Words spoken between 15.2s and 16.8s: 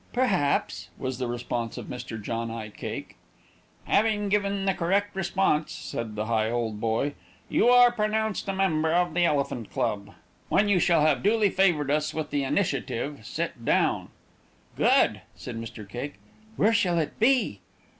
said Mr. Cake, "where